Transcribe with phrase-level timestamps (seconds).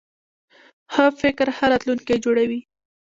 [0.93, 2.59] ښه فکر ښه راتلونکی جوړوي.